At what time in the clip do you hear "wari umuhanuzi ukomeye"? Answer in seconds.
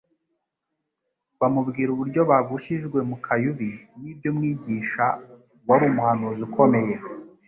5.67-6.95